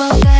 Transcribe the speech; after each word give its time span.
both 0.00 0.39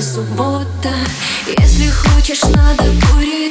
суббота. 0.00 0.94
Если 1.58 1.88
хочешь, 1.88 2.42
надо 2.44 2.84
кури 3.12 3.49